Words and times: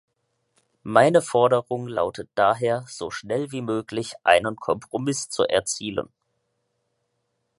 Meine 0.81 1.21
Forderung 1.21 1.87
lautet 1.87 2.27
daher, 2.33 2.83
so 2.87 3.11
schnell 3.11 3.51
wie 3.51 3.61
möglich 3.61 4.15
einen 4.23 4.55
Kompromiss 4.55 5.29
zu 5.29 5.43
erzielen. 5.43 6.09